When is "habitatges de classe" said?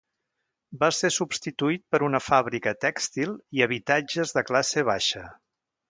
3.69-4.91